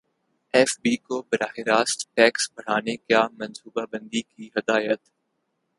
[0.53, 5.01] F B کو براہ راست ٹیکس بڑھانے کی منصوبہ بندی کی ہدایت